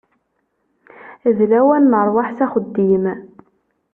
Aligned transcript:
D 1.37 1.39
lawan 1.51 1.83
n 1.91 1.93
rrwaḥ 2.05 2.27
s 2.37 2.39
axeddim. 2.45 3.05